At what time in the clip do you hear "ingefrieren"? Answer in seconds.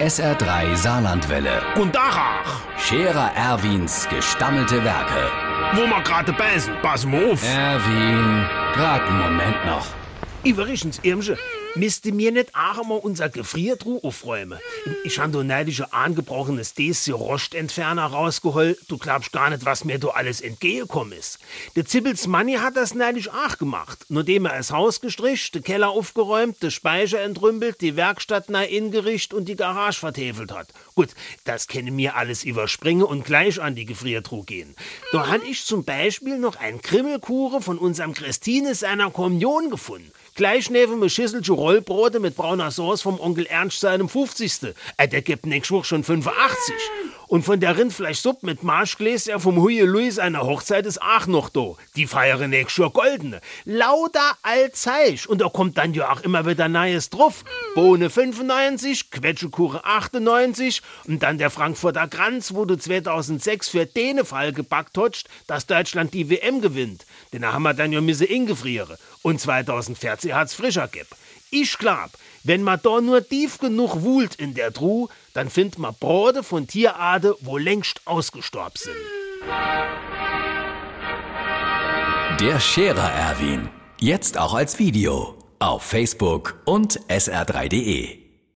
68.24-68.96